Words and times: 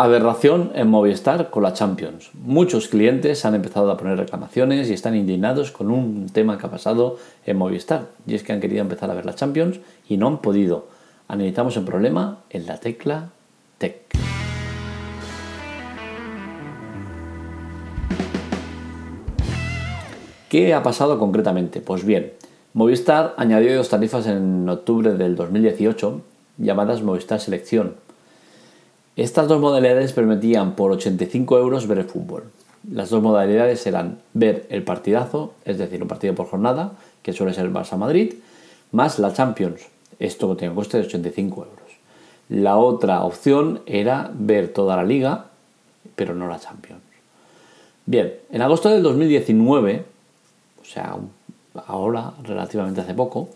Aberración 0.00 0.70
en 0.76 0.86
Movistar 0.86 1.50
con 1.50 1.64
la 1.64 1.72
Champions. 1.72 2.30
Muchos 2.32 2.86
clientes 2.86 3.44
han 3.44 3.56
empezado 3.56 3.90
a 3.90 3.96
poner 3.96 4.16
reclamaciones 4.16 4.88
y 4.88 4.92
están 4.92 5.16
indignados 5.16 5.72
con 5.72 5.90
un 5.90 6.28
tema 6.28 6.56
que 6.56 6.66
ha 6.66 6.70
pasado 6.70 7.16
en 7.44 7.56
Movistar. 7.56 8.06
Y 8.24 8.36
es 8.36 8.44
que 8.44 8.52
han 8.52 8.60
querido 8.60 8.80
empezar 8.80 9.10
a 9.10 9.14
ver 9.14 9.26
la 9.26 9.34
Champions 9.34 9.80
y 10.08 10.16
no 10.16 10.28
han 10.28 10.38
podido. 10.38 10.86
Analizamos 11.26 11.76
el 11.76 11.82
problema 11.82 12.38
en 12.50 12.66
la 12.66 12.78
tecla 12.78 13.30
Tech. 13.78 14.04
¿Qué 20.48 20.74
ha 20.74 20.82
pasado 20.84 21.18
concretamente? 21.18 21.80
Pues 21.80 22.04
bien, 22.04 22.34
Movistar 22.72 23.34
añadió 23.36 23.76
dos 23.76 23.88
tarifas 23.88 24.28
en 24.28 24.68
octubre 24.68 25.14
del 25.14 25.34
2018 25.34 26.20
llamadas 26.58 27.02
Movistar 27.02 27.40
Selección 27.40 28.06
estas 29.22 29.48
dos 29.48 29.60
modalidades 29.60 30.12
permitían 30.12 30.76
por 30.76 30.92
85 30.92 31.58
euros 31.58 31.86
ver 31.86 31.98
el 31.98 32.04
fútbol. 32.04 32.44
Las 32.90 33.10
dos 33.10 33.22
modalidades 33.22 33.84
eran 33.86 34.18
ver 34.32 34.66
el 34.70 34.84
partidazo, 34.84 35.54
es 35.64 35.76
decir, 35.76 36.00
un 36.00 36.08
partido 36.08 36.34
por 36.34 36.46
jornada, 36.46 36.92
que 37.22 37.32
suele 37.32 37.52
ser 37.52 37.64
el 37.64 37.72
Barça 37.72 37.96
Madrid, 37.96 38.34
más 38.92 39.18
la 39.18 39.32
Champions. 39.32 39.82
Esto 40.18 40.56
tiene 40.56 40.70
un 40.70 40.76
coste 40.76 40.98
de 40.98 41.06
85 41.06 41.60
euros. 41.64 41.88
La 42.48 42.76
otra 42.76 43.24
opción 43.24 43.80
era 43.86 44.30
ver 44.32 44.72
toda 44.72 44.96
la 44.96 45.04
liga, 45.04 45.46
pero 46.14 46.34
no 46.34 46.46
la 46.46 46.60
Champions. 46.60 47.02
Bien, 48.06 48.34
en 48.50 48.62
agosto 48.62 48.88
del 48.88 49.02
2019, 49.02 50.04
o 50.80 50.84
sea, 50.84 51.16
ahora 51.86 52.32
relativamente 52.42 53.00
hace 53.00 53.14
poco, 53.14 53.50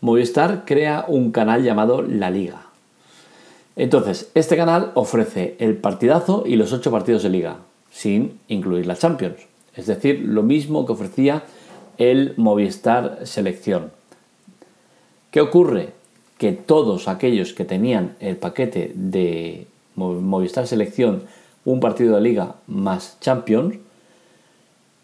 Movistar 0.00 0.64
crea 0.66 1.06
un 1.08 1.32
canal 1.32 1.62
llamado 1.62 2.02
La 2.02 2.30
Liga. 2.30 2.63
Entonces, 3.76 4.30
este 4.34 4.56
canal 4.56 4.92
ofrece 4.94 5.56
el 5.58 5.76
partidazo 5.76 6.44
y 6.46 6.56
los 6.56 6.72
ocho 6.72 6.92
partidos 6.92 7.24
de 7.24 7.30
liga, 7.30 7.58
sin 7.90 8.38
incluir 8.46 8.86
la 8.86 8.96
Champions. 8.96 9.46
Es 9.74 9.86
decir, 9.86 10.20
lo 10.20 10.42
mismo 10.44 10.86
que 10.86 10.92
ofrecía 10.92 11.42
el 11.98 12.34
Movistar 12.36 13.20
Selección. 13.24 13.90
¿Qué 15.32 15.40
ocurre? 15.40 15.90
Que 16.38 16.52
todos 16.52 17.08
aquellos 17.08 17.52
que 17.52 17.64
tenían 17.64 18.16
el 18.20 18.36
paquete 18.36 18.92
de 18.94 19.66
Movistar 19.96 20.68
Selección, 20.68 21.22
un 21.64 21.80
partido 21.80 22.14
de 22.14 22.20
liga 22.20 22.54
más 22.68 23.18
Champions, 23.20 23.76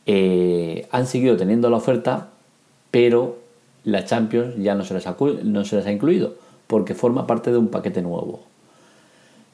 eh, 0.07 0.87
han 0.93 1.07
seguido 1.07 1.37
teniendo 1.37 1.71
la 1.71 1.77
oferta, 1.77 2.29
pero 2.93 3.39
la 3.85 4.05
Champions 4.05 4.55
ya 4.59 4.77
no 4.77 4.85
se 4.85 4.95
les 4.95 5.07
ha 5.07 5.93
incluido, 5.93 6.35
porque 6.69 6.95
forma 6.95 7.27
parte 7.27 7.51
de 7.51 7.59
un 7.59 7.69
paquete 7.69 8.03
nuevo. 8.03 8.51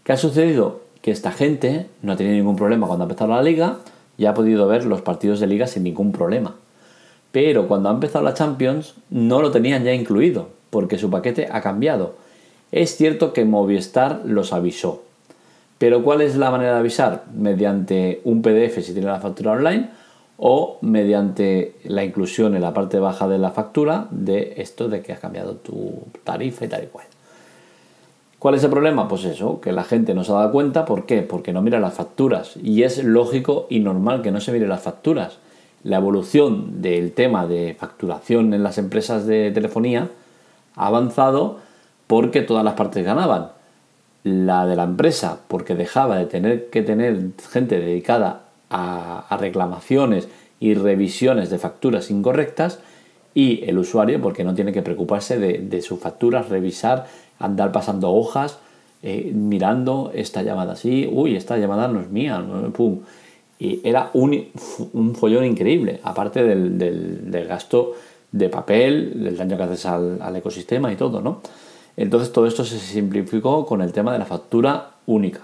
¿Qué 0.06 0.12
ha 0.12 0.16
sucedido? 0.16 0.82
Que 1.02 1.10
esta 1.10 1.32
gente 1.32 1.86
no 2.00 2.12
ha 2.12 2.16
tenido 2.16 2.36
ningún 2.36 2.54
problema 2.54 2.86
cuando 2.86 3.02
ha 3.02 3.08
empezado 3.08 3.32
la 3.32 3.42
liga 3.42 3.78
y 4.16 4.26
ha 4.26 4.34
podido 4.34 4.68
ver 4.68 4.84
los 4.84 5.02
partidos 5.02 5.40
de 5.40 5.48
liga 5.48 5.66
sin 5.66 5.82
ningún 5.82 6.12
problema. 6.12 6.54
Pero 7.32 7.66
cuando 7.66 7.88
ha 7.88 7.92
empezado 7.92 8.24
la 8.24 8.32
Champions 8.32 8.94
no 9.10 9.42
lo 9.42 9.50
tenían 9.50 9.82
ya 9.82 9.92
incluido, 9.92 10.46
porque 10.70 10.96
su 10.96 11.10
paquete 11.10 11.48
ha 11.50 11.60
cambiado. 11.60 12.14
Es 12.70 12.94
cierto 12.96 13.32
que 13.32 13.44
Movistar 13.44 14.20
los 14.24 14.52
avisó. 14.52 15.02
Pero 15.78 16.04
¿cuál 16.04 16.20
es 16.20 16.36
la 16.36 16.52
manera 16.52 16.74
de 16.74 16.78
avisar? 16.78 17.24
Mediante 17.34 18.20
un 18.22 18.42
PDF 18.42 18.84
si 18.84 18.92
tiene 18.92 19.08
la 19.08 19.18
factura 19.18 19.50
online 19.50 19.90
o 20.36 20.78
mediante 20.82 21.74
la 21.82 22.04
inclusión 22.04 22.54
en 22.54 22.62
la 22.62 22.72
parte 22.72 23.00
baja 23.00 23.26
de 23.26 23.38
la 23.38 23.50
factura 23.50 24.06
de 24.12 24.54
esto 24.58 24.88
de 24.88 25.02
que 25.02 25.12
has 25.12 25.18
cambiado 25.18 25.56
tu 25.56 25.94
tarifa 26.22 26.64
y 26.64 26.68
tal 26.68 26.84
y 26.84 26.86
cual. 26.86 27.06
¿Cuál 28.38 28.54
es 28.54 28.64
el 28.64 28.70
problema? 28.70 29.08
Pues 29.08 29.24
eso, 29.24 29.60
que 29.60 29.72
la 29.72 29.84
gente 29.84 30.14
no 30.14 30.22
se 30.22 30.32
ha 30.32 30.36
dado 30.36 30.52
cuenta. 30.52 30.84
¿Por 30.84 31.06
qué? 31.06 31.22
Porque 31.22 31.52
no 31.52 31.62
mira 31.62 31.80
las 31.80 31.94
facturas. 31.94 32.56
Y 32.62 32.82
es 32.82 33.02
lógico 33.02 33.66
y 33.70 33.80
normal 33.80 34.22
que 34.22 34.30
no 34.30 34.40
se 34.40 34.52
mire 34.52 34.68
las 34.68 34.82
facturas. 34.82 35.38
La 35.82 35.96
evolución 35.96 36.82
del 36.82 37.12
tema 37.12 37.46
de 37.46 37.76
facturación 37.78 38.52
en 38.52 38.62
las 38.62 38.76
empresas 38.76 39.26
de 39.26 39.50
telefonía 39.52 40.10
ha 40.74 40.86
avanzado 40.86 41.58
porque 42.06 42.42
todas 42.42 42.64
las 42.64 42.74
partes 42.74 43.04
ganaban. 43.04 43.48
La 44.22 44.66
de 44.66 44.76
la 44.76 44.84
empresa, 44.84 45.40
porque 45.48 45.74
dejaba 45.74 46.18
de 46.18 46.26
tener 46.26 46.68
que 46.68 46.82
tener 46.82 47.30
gente 47.50 47.78
dedicada 47.80 48.42
a, 48.68 49.36
reclamaciones 49.40 50.28
y 50.60 50.74
revisiones 50.74 51.50
de 51.50 51.58
facturas 51.58 52.10
incorrectas, 52.10 52.80
y 53.34 53.64
el 53.68 53.78
usuario, 53.78 54.20
porque 54.20 54.44
no 54.44 54.54
tiene 54.54 54.72
que 54.72 54.80
preocuparse 54.80 55.38
de, 55.38 55.58
de 55.58 55.82
sus 55.82 56.00
facturas, 56.00 56.48
revisar 56.48 57.06
andar 57.38 57.72
pasando 57.72 58.12
hojas, 58.12 58.58
eh, 59.02 59.30
mirando 59.34 60.10
esta 60.14 60.42
llamada 60.42 60.72
así, 60.72 61.08
uy, 61.10 61.36
esta 61.36 61.58
llamada 61.58 61.88
no 61.88 62.00
es 62.00 62.10
mía, 62.10 62.44
pum. 62.72 63.00
Y 63.58 63.80
era 63.88 64.10
un, 64.12 64.48
un 64.92 65.14
follón 65.14 65.44
increíble, 65.44 66.00
aparte 66.02 66.42
del, 66.42 67.46
gasto 67.48 67.94
de 68.32 68.48
papel, 68.48 69.22
del 69.22 69.36
daño 69.36 69.56
que 69.56 69.62
haces 69.62 69.86
al, 69.86 70.36
ecosistema 70.36 70.92
y 70.92 70.96
todo, 70.96 71.20
¿no? 71.20 71.40
Entonces 71.96 72.32
todo 72.32 72.46
esto 72.46 72.64
se 72.64 72.78
simplificó 72.78 73.64
con 73.64 73.80
el 73.80 73.92
tema 73.92 74.12
de 74.12 74.18
la 74.18 74.26
factura 74.26 74.90
única. 75.06 75.40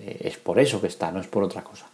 Eh, 0.00 0.18
es 0.20 0.36
por 0.36 0.60
eso 0.60 0.80
que 0.80 0.86
está, 0.86 1.10
no 1.10 1.20
es 1.20 1.26
por 1.26 1.42
otra 1.42 1.64
cosa. 1.64 1.86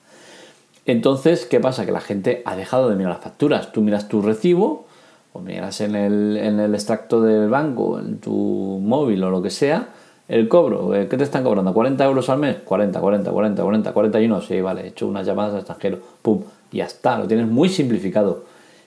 Entonces, 0.85 1.47
¿qué 1.47 1.61
pasa? 1.61 1.87
Que 1.87 1.93
la 1.93 2.01
gente 2.01 2.43
ha 2.45 2.57
dejado 2.57 2.91
de 2.91 2.97
mirar 2.97 3.13
las 3.13 3.23
facturas. 3.23 3.73
Tú 3.73 3.83
miras 3.83 4.09
tu 4.09 4.21
recibo, 4.21 4.88
o 5.33 5.41
miras 5.41 5.81
en 5.81 5.95
el, 5.95 6.37
en 6.37 6.61
el 6.61 6.75
extracto 6.75 7.21
del 7.21 7.49
banco, 7.49 7.99
en 7.99 8.19
tu 8.19 8.81
móvil 8.83 9.23
o 9.25 9.31
lo 9.31 9.43
que 9.43 9.51
sea, 9.51 9.89
el 10.29 10.49
cobro, 10.49 10.95
eh, 10.95 11.09
¿qué 11.09 11.17
te 11.17 11.25
están 11.25 11.43
cobrando? 11.43 11.73
¿40 11.73 12.05
euros 12.05 12.29
al 12.29 12.39
mes? 12.39 12.57
40, 12.65 13.01
40, 13.01 13.31
40, 13.31 13.63
40, 13.63 13.93
41, 13.93 14.41
sí, 14.43 14.61
vale, 14.61 14.83
he 14.83 14.87
hecho 14.89 15.07
unas 15.07 15.27
llamadas 15.27 15.53
al 15.53 15.59
extranjero, 15.61 15.99
pum, 16.21 16.43
ya 16.71 16.85
está, 16.85 17.19
lo 17.19 17.27
tienes 17.27 17.47
muy 17.47 17.69
simplificado. 17.69 18.45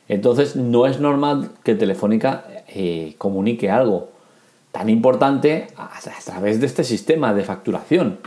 Entonces 0.07 0.56
no 0.56 0.85
es 0.85 1.00
normal 1.00 1.50
que 1.63 1.74
Telefónica 1.74 2.44
eh, 2.68 3.16
comunique 3.18 3.72
algo 3.72 4.09
tan 4.72 4.90
importante 4.90 5.68
a 5.78 5.90
través 6.23 6.59
de 6.59 6.66
este 6.66 6.84
sistema 6.84 7.34
de 7.34 7.44
facturación. 7.44 8.19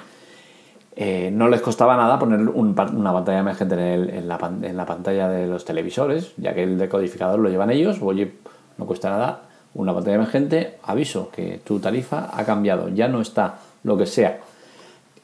Eh, 0.97 1.31
no 1.33 1.49
les 1.49 1.61
costaba 1.61 1.97
nada 1.97 2.19
poner 2.21 2.41
una 2.41 3.13
pantalla 3.13 3.41
emergente 3.41 3.75
en, 3.95 4.29
la, 4.29 4.39
pantalla 4.87 5.29
de 5.29 5.47
los 5.49 5.65
televisores, 5.65 6.33
ya 6.37 6.55
que 6.55 6.63
el 6.63 6.79
decodificador 6.79 7.41
lo 7.41 7.49
llevan 7.49 7.71
ellos. 7.71 7.99
Oye, 8.01 8.33
no 8.79 8.87
cuesta 8.87 9.11
nada 9.11 9.43
una 9.75 9.93
pantalla 9.93 10.17
emergente, 10.17 10.77
aviso 10.85 11.31
que 11.31 11.61
tu 11.65 11.81
tarifa 11.81 12.31
ha 12.33 12.45
cambiado, 12.45 12.91
ya 12.91 13.09
no 13.09 13.21
está 13.21 13.59
lo 13.83 13.99
que 13.99 14.07
sea. 14.07 14.39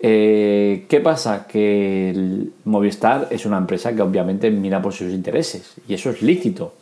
Eh, 0.01 0.87
¿Qué 0.89 1.01
pasa? 1.01 1.47
Que 1.47 2.49
Movistar 2.65 3.29
es 3.31 3.47
una 3.47 3.59
empresa 3.59 3.95
que 3.95 4.03
obviamente 4.03 4.51
mira 4.51 4.83
por 4.83 4.93
sus 4.93 5.13
intereses 5.13 5.75
y 5.87 5.95
eso 5.95 6.11
es 6.11 6.21
lícito. 6.21 6.75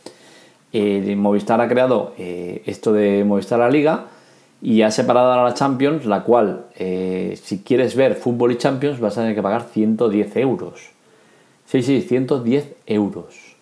Eh, 0.73 1.15
Movistar 1.15 1.61
ha 1.61 1.67
creado 1.67 2.13
esto 2.17 2.91
de 2.91 3.23
Movistar 3.23 3.59
la 3.59 3.69
Liga 3.69 4.05
y 4.61 4.81
ha 4.81 4.91
separado 4.91 5.31
a 5.31 5.43
la 5.43 5.53
Champions, 5.53 6.05
la 6.05 6.23
cual, 6.23 6.65
eh, 6.75 7.39
si 7.41 7.59
quieres 7.59 7.95
ver 7.95 8.15
fútbol 8.15 8.51
y 8.51 8.57
Champions, 8.57 8.99
vas 8.99 9.17
a 9.17 9.21
tener 9.21 9.35
que 9.35 9.41
pagar 9.41 9.63
110 9.63 10.35
euros. 10.37 10.91
Sí, 11.65 11.81
sí, 11.81 12.01
110 12.01 12.75
euros. 12.85 13.55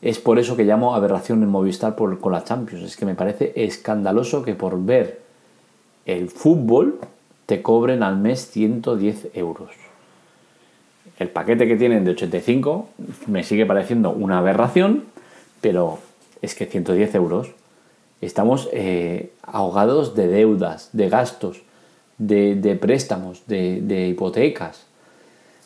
Es 0.00 0.18
por 0.18 0.38
eso 0.38 0.56
que 0.56 0.64
llamo 0.64 0.94
aberración 0.94 1.42
en 1.42 1.48
Movistar 1.48 1.96
por, 1.96 2.18
con 2.20 2.32
la 2.32 2.44
Champions. 2.44 2.84
Es 2.84 2.96
que 2.96 3.04
me 3.04 3.14
parece 3.14 3.52
escandaloso 3.56 4.42
que 4.42 4.54
por 4.54 4.82
ver 4.82 5.20
el 6.06 6.30
fútbol 6.30 6.98
te 7.46 7.62
cobren 7.62 8.02
al 8.02 8.16
mes 8.16 8.48
110 8.50 9.30
euros. 9.34 9.70
El 11.18 11.28
paquete 11.28 11.66
que 11.66 11.76
tienen 11.76 12.04
de 12.04 12.12
85 12.12 12.88
me 13.26 13.42
sigue 13.42 13.66
pareciendo 13.66 14.10
una 14.10 14.38
aberración, 14.38 15.04
pero 15.60 15.98
es 16.42 16.54
que 16.54 16.66
110 16.66 17.14
euros 17.14 17.48
Estamos 18.20 18.68
eh, 18.72 19.32
ahogados 19.42 20.14
de 20.14 20.26
deudas, 20.26 20.90
de 20.92 21.08
gastos, 21.08 21.62
de, 22.18 22.78
préstamos, 22.80 23.42
de, 23.46 24.08
hipotecas, 24.08 24.86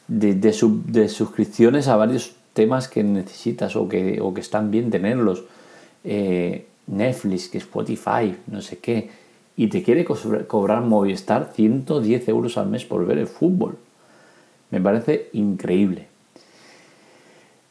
de, 0.08 1.08
suscripciones 1.08 1.86
a 1.86 1.96
varios 1.96 2.32
temas 2.52 2.88
que 2.88 3.04
necesitas 3.04 3.76
o 3.76 3.88
que, 3.88 4.20
que 4.34 4.40
están 4.40 4.70
bien 4.70 4.90
tenerlos. 4.90 5.44
Eh, 6.02 6.66
Netflix, 6.88 7.48
que 7.48 7.58
Spotify, 7.58 8.34
no 8.48 8.60
sé 8.62 8.78
qué. 8.78 9.10
Y 9.56 9.68
te 9.68 9.82
quiere 9.82 10.04
cobrar 10.04 10.82
Movistar 10.82 11.52
110 11.54 12.28
euros 12.28 12.58
al 12.58 12.68
mes 12.68 12.84
por 12.84 13.06
ver 13.06 13.18
el 13.18 13.26
fútbol. 13.26 13.78
Me 14.70 14.80
parece 14.80 15.28
increíble. 15.32 16.09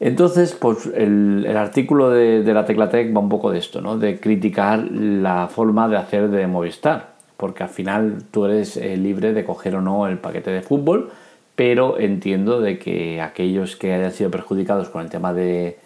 Entonces, 0.00 0.56
pues 0.58 0.86
el, 0.86 1.46
artículo 1.54 2.08
de, 2.08 2.42
la 2.42 2.64
Teclatec 2.64 3.14
va 3.14 3.20
un 3.20 3.28
poco 3.28 3.50
de 3.50 3.58
esto, 3.58 3.82
¿no? 3.82 3.98
De 3.98 4.18
criticar 4.18 4.78
la 4.90 5.48
forma 5.48 5.88
de 5.88 5.98
hacer 5.98 6.30
de 6.30 6.46
Movistar, 6.46 7.10
porque 7.36 7.64
al 7.64 7.68
final 7.68 8.22
tú 8.30 8.46
eres 8.46 8.78
eh, 8.78 8.96
libre 8.96 9.34
de 9.34 9.44
coger 9.44 9.76
o 9.76 9.82
no 9.82 10.06
el 10.06 10.16
paquete 10.16 10.50
de 10.50 10.62
fútbol, 10.62 11.10
pero 11.54 11.98
entiendo 12.00 12.62
de 12.62 12.78
que 12.78 13.20
aquellos 13.20 13.76
que 13.76 13.92
hayan 13.92 14.12
sido 14.12 14.30
perjudicados 14.30 14.88
con 14.88 15.02
el 15.02 15.10
tema 15.10 15.34
de, 15.34 15.78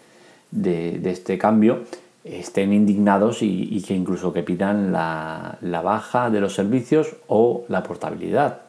este 0.53 1.37
cambio 1.37 1.79
estén 2.23 2.71
indignados 2.71 3.41
y, 3.41 3.83
que 3.85 3.93
incluso 3.93 4.31
que 4.31 4.43
pidan 4.43 4.93
la, 4.93 5.57
la 5.59 5.81
baja 5.81 6.29
de 6.29 6.39
los 6.39 6.55
servicios 6.55 7.17
o 7.27 7.65
la 7.67 7.83
portabilidad. 7.83 8.61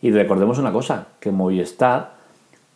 Y 0.00 0.12
recordemos 0.12 0.58
una 0.58 0.72
cosa, 0.72 1.08
que 1.18 1.32
Movistar 1.32 2.15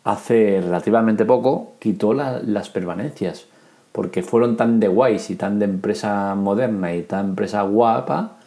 hace 0.03 0.61
relativamente 0.61 1.25
poco 1.25 1.73
quitó 1.79 2.13
las 2.13 2.69
permanencias, 2.69 3.45
porque 3.91 4.23
fueron 4.23 4.57
tan 4.57 4.79
de 4.79 4.87
guays 4.87 5.29
y 5.29 5.35
tan 5.35 5.59
de 5.59 5.65
empresa 5.65 6.35
moderna 6.35 6.95
y 6.95 7.03
tan 7.03 7.29
empresa 7.29 7.61
guapa 7.63 8.37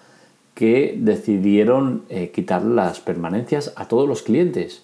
que 0.54 0.96
decidieron 0.98 2.04
eh, 2.08 2.30
quitar 2.30 2.62
las 2.62 3.00
permanencias 3.00 3.72
a 3.76 3.86
todos 3.86 4.08
los 4.08 4.22
clientes. 4.22 4.82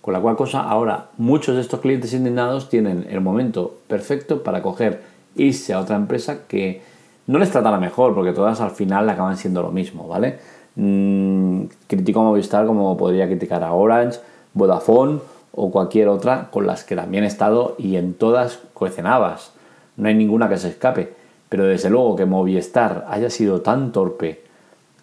Con 0.00 0.14
la 0.14 0.20
cual 0.20 0.36
cosa 0.36 0.62
ahora 0.62 1.10
muchos 1.18 1.54
de 1.54 1.60
estos 1.60 1.80
clientes 1.80 2.12
indignados 2.12 2.68
tienen 2.68 3.06
el 3.08 3.20
momento 3.20 3.78
perfecto 3.86 4.42
para 4.42 4.62
coger, 4.62 5.02
irse 5.36 5.72
a 5.72 5.80
otra 5.80 5.96
empresa 5.96 6.46
que 6.48 6.82
no 7.26 7.38
les 7.38 7.50
tratará 7.50 7.78
mejor, 7.78 8.14
porque 8.14 8.32
todas 8.32 8.60
al 8.60 8.72
final 8.72 9.08
acaban 9.08 9.36
siendo 9.36 9.62
lo 9.62 9.70
mismo, 9.70 10.08
¿vale? 10.08 10.38
Mm, 10.74 11.64
critico 11.86 12.20
a 12.20 12.24
Movistar 12.24 12.66
como 12.66 12.96
podría 12.96 13.26
criticar 13.26 13.62
a 13.62 13.72
Orange, 13.72 14.18
Vodafone 14.54 15.20
o 15.52 15.70
cualquier 15.70 16.08
otra 16.08 16.48
con 16.50 16.66
las 16.66 16.84
que 16.84 16.96
también 16.96 17.24
he 17.24 17.26
estado 17.26 17.76
y 17.78 17.96
en 17.96 18.14
todas 18.14 18.60
cohecenabas. 18.74 19.52
No 19.96 20.08
hay 20.08 20.14
ninguna 20.14 20.48
que 20.48 20.58
se 20.58 20.68
escape. 20.68 21.12
Pero 21.48 21.66
desde 21.66 21.90
luego 21.90 22.16
que 22.16 22.24
Movistar 22.24 23.06
haya 23.10 23.28
sido 23.28 23.60
tan 23.60 23.92
torpe 23.92 24.42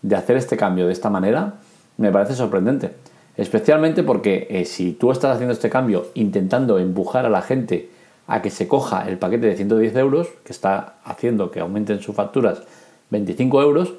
de 0.01 0.15
hacer 0.15 0.35
este 0.35 0.57
cambio 0.57 0.87
de 0.87 0.93
esta 0.93 1.09
manera, 1.09 1.55
me 1.97 2.11
parece 2.11 2.33
sorprendente. 2.33 2.95
Especialmente 3.37 4.03
porque 4.03 4.47
eh, 4.49 4.65
si 4.65 4.93
tú 4.93 5.11
estás 5.11 5.35
haciendo 5.35 5.53
este 5.53 5.69
cambio 5.69 6.07
intentando 6.15 6.79
empujar 6.79 7.25
a 7.25 7.29
la 7.29 7.41
gente 7.41 7.89
a 8.25 8.41
que 8.41 8.49
se 8.49 8.67
coja 8.67 9.07
el 9.07 9.17
paquete 9.17 9.47
de 9.47 9.55
110 9.55 9.95
euros, 9.97 10.27
que 10.43 10.51
está 10.51 10.95
haciendo 11.03 11.51
que 11.51 11.59
aumenten 11.59 12.01
sus 12.01 12.15
facturas 12.15 12.63
25 13.11 13.61
euros, 13.61 13.93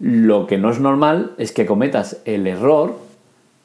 lo 0.00 0.46
que 0.46 0.58
no 0.58 0.70
es 0.70 0.80
normal 0.80 1.34
es 1.38 1.52
que 1.52 1.66
cometas 1.66 2.20
el 2.24 2.46
error 2.46 2.96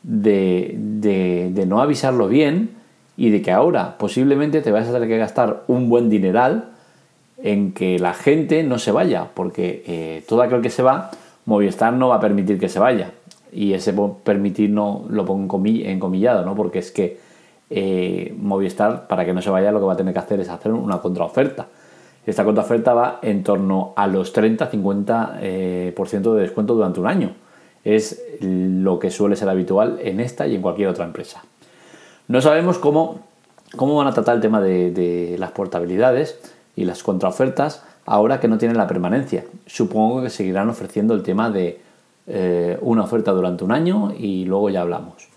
de, 0.04 0.76
de, 0.78 1.66
no 1.66 1.82
avisarlo 1.82 2.28
bien 2.28 2.72
y 3.18 3.30
de 3.30 3.42
que 3.42 3.52
ahora 3.52 3.98
posiblemente 3.98 4.62
te 4.62 4.72
vas 4.72 4.88
a 4.88 4.94
tener 4.94 5.08
que 5.08 5.18
gastar 5.18 5.64
un 5.68 5.90
buen 5.90 6.10
dineral 6.10 6.70
en 7.42 7.74
que 7.74 8.00
la 8.00 8.14
gente 8.14 8.64
no 8.64 8.80
se 8.80 8.92
vaya, 8.92 9.30
porque 9.34 9.84
eh, 9.88 10.24
todo 10.28 10.42
aquel 10.42 10.62
que 10.62 10.70
se 10.70 10.84
va, 10.84 11.12
Movistar 11.46 11.94
no 11.94 12.10
va 12.10 12.16
a 12.16 12.20
permitir 12.20 12.60
que 12.60 12.70
se 12.70 12.80
vaya. 12.80 13.12
Y 13.52 13.74
ese 13.74 13.94
permitir 14.24 14.70
no 14.70 15.06
lo 15.10 15.26
pongo 15.26 15.62
en 15.66 16.00
comillado, 16.00 16.46
¿no? 16.46 16.56
porque 16.56 16.80
es 16.80 16.92
que 16.92 17.18
eh, 17.70 18.36
Movistar, 18.38 19.08
para 19.08 19.26
que 19.26 19.34
no 19.34 19.42
se 19.42 19.50
vaya, 19.50 19.72
lo 19.72 19.80
que 19.80 19.86
va 19.86 19.94
a 19.94 19.98
tener 19.98 20.14
que 20.14 20.20
hacer 20.20 20.40
es 20.40 20.50
hacer 20.50 20.72
una 20.72 21.00
contraoferta. 21.00 21.68
Esta 22.26 22.44
contraoferta 22.44 22.94
va 22.94 23.20
en 23.22 23.44
torno 23.44 23.94
a 23.96 24.06
los 24.06 24.36
30-50% 24.36 25.40
eh, 25.42 25.94
de 25.96 26.42
descuento 26.42 26.76
durante 26.76 27.00
un 27.00 27.08
año 27.08 27.34
es 27.84 28.22
lo 28.42 29.00
que 29.00 29.12
suele 29.12 29.36
ser 29.36 29.50
habitual 29.50 30.00
en 30.02 30.20
esta 30.20 30.48
y 30.48 30.56
en 30.56 30.62
cualquier 30.62 30.90
otra 30.90 31.06
empresa. 31.06 31.44
No 32.28 32.42
sabemos 32.42 32.78
cómo, 32.78 33.22
cómo 33.76 33.96
van 33.96 34.08
a 34.08 34.14
tratar 34.14 34.36
el 34.36 34.42
tema 34.42 34.62
de, 34.62 35.36
las 35.40 35.52
portabilidades 35.52 36.40
y 36.76 36.86
las 36.86 37.04
contraofertas 37.04 37.84
ahora 38.06 38.40
que 38.40 38.48
no 38.48 38.58
tienen 38.58 38.78
la 38.78 38.88
permanencia. 38.88 39.46
Supongo 39.66 40.22
que 40.22 40.30
seguirán 40.30 40.70
ofreciendo 40.70 41.14
el 41.14 41.24
tema 41.24 41.50
de 41.50 41.82
eh, 42.28 42.78
una 42.82 43.04
oferta 43.04 43.32
durante 43.32 43.64
un 43.64 43.72
año 43.72 44.14
y 44.18 44.46
luego 44.46 44.70
ya 44.70 44.82
hablamos. 44.82 45.28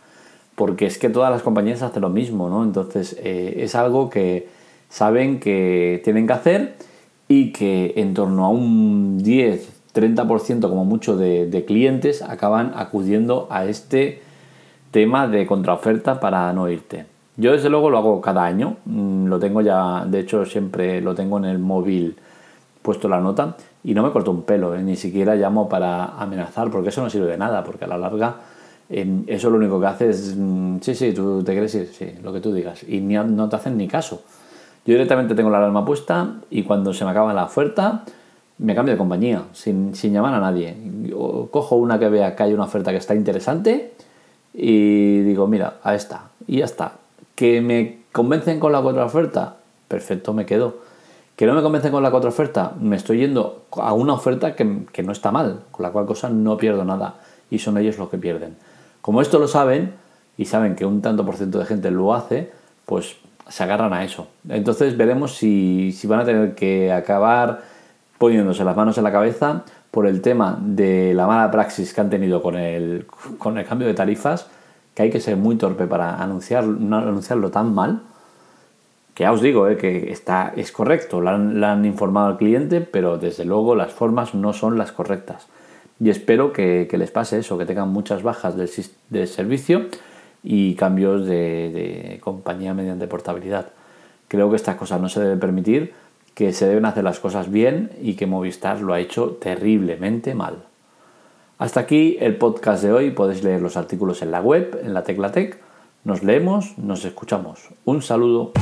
Porque 0.55 0.87
es 0.87 0.99
que 0.99 1.09
todas 1.09 1.31
las 1.31 1.43
compañías 1.43 1.83
hacen 1.83 2.03
lo 2.03 2.11
mismo, 2.11 2.49
¿no? 2.50 2.62
Entonces 2.62 3.17
eh, 3.21 3.55
es 3.59 3.75
algo 3.75 4.11
que 4.11 4.49
saben 4.91 5.41
que 5.41 6.03
tienen 6.05 6.27
que 6.27 6.33
hacer 6.35 6.75
y 7.27 7.53
que 7.53 7.94
en 7.97 8.12
torno 8.12 8.44
a 8.44 8.50
un 8.50 9.23
10, 9.23 9.81
30% 9.94 10.61
como 10.69 10.85
mucho 10.85 11.17
de, 11.17 11.65
clientes 11.67 12.23
acaban 12.23 12.73
acudiendo 12.77 13.47
a 13.50 13.67
este 13.67 14.23
tema 14.91 15.29
de 15.29 15.47
contraoferta 15.47 16.21
para 16.21 16.53
no 16.53 16.69
irte. 16.69 17.06
Yo 17.37 17.53
desde 17.53 17.71
luego 17.71 17.91
lo 17.91 17.99
hago 17.99 18.21
cada 18.21 18.44
año, 18.44 18.77
mm, 18.85 19.27
lo 19.27 19.39
tengo 19.39 19.61
ya, 19.61 20.05
de 20.06 20.21
hecho 20.21 20.44
siempre 20.44 21.00
lo 21.00 21.15
tengo 21.15 21.39
en 21.39 21.47
el 21.47 21.59
móvil 21.59 22.17
puesto 22.83 23.09
la 23.09 23.21
nota 23.21 23.56
y 23.85 23.94
no 23.94 24.03
me 24.03 24.11
corto 24.11 24.31
un 24.31 24.43
pelo, 24.43 24.75
¿eh? 24.75 24.83
ni 24.83 24.97
siquiera 24.97 25.35
llamo 25.35 25.69
para 25.69 26.21
amenazar 26.21 26.71
porque 26.71 26.91
eso 26.91 27.03
no 27.03 27.09
sirve 27.09 27.27
de 27.27 27.39
nada, 27.39 27.65
porque 27.65 27.85
a 27.85 27.89
la 27.89 27.97
larga 27.97 28.37
eso 28.89 29.49
lo 29.49 29.56
único 29.56 29.81
que 29.81 29.87
hace 29.87 30.11
es, 30.11 30.35
mm, 30.37 30.79
sí, 30.81 30.94
sí, 30.94 31.12
tú 31.15 31.43
te 31.43 31.53
quieres 31.53 31.75
ir, 31.75 31.87
sí, 31.87 32.12
lo 32.23 32.33
que 32.33 32.41
tú 32.41 32.53
digas, 32.53 32.83
y 32.87 33.00
no 33.00 33.49
te 33.49 33.56
hacen 33.56 33.77
ni 33.79 33.89
caso. 33.89 34.23
Yo 34.85 34.94
directamente 34.94 35.35
tengo 35.35 35.49
la 35.49 35.59
alarma 35.59 35.85
puesta 35.85 36.35
y 36.50 36.65
cuando 36.65 36.93
se 36.93 37.05
me 37.05 37.12
acaba 37.12 37.33
la 37.33 37.44
oferta, 37.44 38.05
me 38.62 38.75
cambio 38.75 38.94
de 38.94 38.99
compañía, 38.99 39.43
sin, 39.53 39.93
llamar 39.93 40.35
a 40.35 40.41
nadie. 40.41 40.76
cojo 41.50 41.76
una 41.76 41.99
que 41.99 42.09
vea 42.09 42.37
que 42.37 42.44
hay 42.44 42.55
una 42.55 42.64
oferta 42.64 42.93
que 42.93 42.99
está 42.99 43.14
interesante 43.14 43.93
y 44.55 45.20
digo, 45.23 45.47
mira, 45.49 45.75
a 45.82 45.94
esta, 45.94 46.31
y 46.47 46.59
ya 46.59 46.64
está. 46.64 46.93
Que 47.35 47.61
me 47.61 48.03
convencen 48.12 48.61
con 48.61 48.73
la 48.73 48.81
oferta 48.81 49.56
perfecto, 49.88 50.32
me 50.32 50.47
quedo. 50.47 50.76
Que 51.35 51.47
no 51.47 51.55
me 51.55 51.62
convencen 51.62 51.91
con 51.91 52.03
la 52.03 52.11
oferta 52.11 52.73
me 52.81 52.97
estoy 52.97 53.19
yendo 53.19 53.64
a 53.73 53.94
una 53.94 54.12
oferta 54.12 54.55
que, 54.55 54.85
que 54.93 55.03
no 55.03 55.12
está 55.12 55.32
mal, 55.32 55.61
con 55.70 55.82
la 55.82 55.91
cual 55.91 56.06
cosa 56.06 56.29
no 56.29 56.56
pierdo 56.56 56.85
nada 56.85 57.17
y 57.50 57.58
son 57.58 57.79
ellos 57.79 57.99
los 57.99 58.11
que 58.11 58.19
pierden. 58.19 58.56
Como 59.00 59.20
esto 59.20 59.38
lo 59.38 59.49
saben 59.49 59.93
y 60.38 60.44
saben 60.44 60.76
que 60.76 60.87
un 60.87 61.03
tanto 61.03 61.26
por 61.26 61.37
ciento 61.37 61.58
de 61.58 61.65
gente 61.65 61.91
lo 61.91 62.15
hace, 62.15 62.53
pues 62.87 63.17
se 63.49 63.62
agarran 63.65 63.93
a 63.93 64.05
eso. 64.05 64.29
Entonces 64.49 64.97
veremos 64.97 65.35
si, 65.35 65.93
si 65.93 66.06
van 66.06 66.20
a 66.20 66.25
tener 66.25 66.55
que 66.55 66.93
acabar 66.93 67.62
poniéndose 68.23 68.63
las 68.63 68.77
manos 68.77 68.97
en 68.99 69.03
la 69.03 69.11
cabeza 69.11 69.65
por 69.91 70.07
el 70.07 70.21
tema 70.21 70.57
de 70.61 71.13
la 71.13 71.27
mala 71.27 71.51
praxis 71.51 71.93
que 71.93 72.01
han 72.01 72.09
tenido 72.09 72.41
con 72.41 72.55
el, 72.55 73.05
con 73.37 73.59
el 73.59 73.67
cambio 73.67 73.89
de 73.89 73.95
tarifas, 73.95 74.47
que 74.95 75.03
hay 75.03 75.11
que 75.11 75.19
ser 75.19 75.37
muy 75.37 75.57
torpe 75.57 75.89
para 75.89 76.23
anunciar, 76.23 76.63
anunciarlo 76.63 77.51
tan 77.51 77.75
mal, 77.75 78.03
que 79.15 79.25
ya 79.25 79.33
os 79.33 79.43
digo 79.43 79.67
eh, 79.67 79.77
que 79.77 80.13
está, 80.13 80.53
es 80.55 80.71
correcto, 80.71 81.21
le 81.21 81.31
han, 81.67 81.85
informado 81.85 82.29
al 82.29 82.37
cliente, 82.37 82.81
pero 82.81 83.19
desde 83.19 83.45
luego 83.45 83.75
las 83.75 83.93
formas 83.93 84.37
no 84.37 84.53
son 84.53 84.79
las 84.79 84.93
correctas. 84.93 85.49
Y 85.99 86.09
espero 86.09 86.53
que, 86.53 86.89
les 86.93 87.11
pase 87.11 87.41
eso, 87.41 87.59
que 87.59 87.67
tengan 87.67 87.89
muchas 87.89 88.23
bajas 88.23 88.55
del, 88.57 89.27
servicio 89.27 89.87
y 90.45 90.77
cambios 90.77 91.27
de, 91.27 91.73
de 91.73 92.21
compañía 92.23 92.73
mediante 92.73 93.09
portabilidad. 93.09 93.71
Creo 94.29 94.49
que 94.49 94.55
estas 94.55 94.77
cosas 94.77 95.01
no 95.01 95.09
se 95.09 95.19
deben 95.19 95.41
permitir 95.41 95.93
que 96.34 96.52
se 96.52 96.67
deben 96.67 96.84
hacer 96.84 97.05
las 97.05 97.20
cosas 97.20 97.50
bien 97.50 97.90
y 98.00 98.14
que 98.14 98.26
Movistar 98.26 98.81
lo 98.81 98.94
ha 98.94 99.00
hecho 99.00 99.38
terriblemente 99.40 100.34
mal. 100.34 100.64
Hasta 101.58 101.81
aquí 101.81 102.17
el 102.20 102.36
podcast 102.36 102.82
de 102.82 102.93
hoy, 102.93 103.10
podéis 103.10 103.44
leer 103.44 103.60
los 103.62 103.77
artículos 103.77 104.22
en 104.22 104.31
la 104.31 104.41
web, 104.41 104.81
en 104.82 104.94
la 104.94 105.05
Teclatec. 105.05 105.60
Nos 106.05 106.22
leemos, 106.22 106.77
nos 106.79 107.05
escuchamos. 107.05 107.69
Un 107.84 108.03
saludo. 108.03 108.53